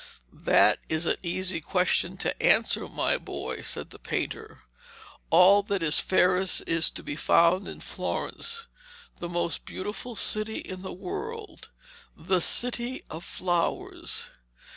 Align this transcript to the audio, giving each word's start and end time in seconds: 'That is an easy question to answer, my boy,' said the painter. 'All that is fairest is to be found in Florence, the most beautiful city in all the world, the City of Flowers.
'That 0.33 0.79
is 0.89 1.05
an 1.05 1.15
easy 1.21 1.61
question 1.61 2.17
to 2.17 2.33
answer, 2.41 2.87
my 2.87 3.19
boy,' 3.19 3.61
said 3.61 3.91
the 3.91 3.99
painter. 3.99 4.63
'All 5.29 5.61
that 5.61 5.83
is 5.83 5.99
fairest 5.99 6.63
is 6.65 6.89
to 6.89 7.03
be 7.03 7.15
found 7.15 7.67
in 7.67 7.79
Florence, 7.79 8.67
the 9.19 9.29
most 9.29 9.63
beautiful 9.63 10.15
city 10.15 10.57
in 10.57 10.77
all 10.77 10.81
the 10.81 10.93
world, 10.93 11.69
the 12.17 12.39
City 12.41 13.03
of 13.11 13.23
Flowers. 13.23 14.29